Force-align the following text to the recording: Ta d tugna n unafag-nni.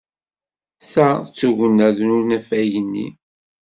Ta 0.91 1.07
d 1.25 1.27
tugna 1.37 1.87
n 2.05 2.09
unafag-nni. 2.17 3.07